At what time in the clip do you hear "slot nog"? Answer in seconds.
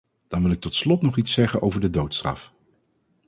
0.73-1.17